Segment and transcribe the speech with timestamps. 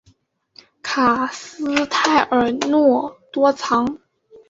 [0.81, 3.99] 卡斯泰尔诺多藏。